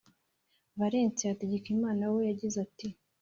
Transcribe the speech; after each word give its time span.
valens 0.77 1.19
hategekimana 1.31 2.03
we 2.13 2.19
yagize 2.29 2.57
ati 2.65 2.87